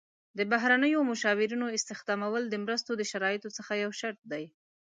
[0.37, 4.45] د بهرنیو مشاورینو استخدامول د مرستو د شرایطو څخه یو شرط دی.